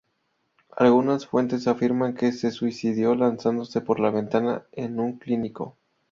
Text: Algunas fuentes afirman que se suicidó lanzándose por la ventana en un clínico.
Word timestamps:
Algunas 0.75 1.27
fuentes 1.27 1.67
afirman 1.67 2.15
que 2.15 2.31
se 2.31 2.49
suicidó 2.49 3.13
lanzándose 3.13 3.81
por 3.81 3.99
la 3.99 4.09
ventana 4.09 4.65
en 4.71 4.99
un 4.99 5.19
clínico. 5.19 5.77